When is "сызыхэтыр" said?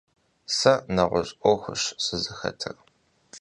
2.03-2.75